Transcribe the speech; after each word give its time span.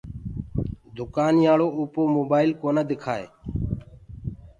دُڪآنيآݪو 0.97 1.67
اوپو 1.77 2.01
موبآئل 2.17 2.49
ڪونآ 2.61 2.83
دِڪآئي۔ 2.91 3.25